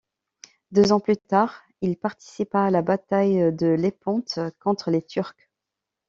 Deux 0.71 0.93
ans 0.93 0.99
plus 0.99 1.15
tard, 1.17 1.61
il 1.81 1.95
participa 1.95 2.63
à 2.63 2.71
la 2.71 2.81
bataille 2.81 3.53
de 3.53 3.67
Lépante 3.67 4.39
contre 4.59 4.89
les 4.89 5.03
Turcs. 5.03 5.37